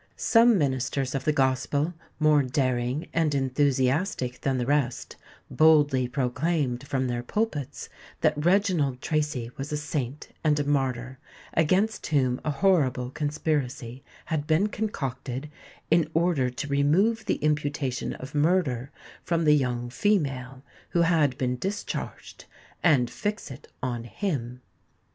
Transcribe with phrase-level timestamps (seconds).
[0.15, 5.15] Some ministers of the gospel, more daring and enthusiastic than the rest,
[5.51, 7.87] boldly proclaimed from their pulpits
[8.21, 11.19] that Reginald Tracy was a saint and a martyr,
[11.53, 15.51] against whom a horrible conspiracy had been concocted
[15.91, 18.89] in order to remove the imputation of murder
[19.23, 22.45] from the young female who had been discharged,
[22.81, 24.61] and fix it on him.